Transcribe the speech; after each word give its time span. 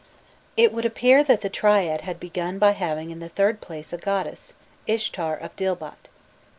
It 0.57 0.73
would 0.73 0.83
appear 0.83 1.23
that 1.23 1.41
the 1.41 1.47
triad 1.51 2.01
had 2.01 2.19
begun 2.19 2.57
by 2.57 2.71
having 2.71 3.11
in 3.11 3.19
the 3.19 3.29
third 3.29 3.61
place 3.61 3.93
a 3.93 3.99
goddess, 3.99 4.55
Ishtar 4.87 5.37
of 5.37 5.55
Dilbat. 5.55 6.09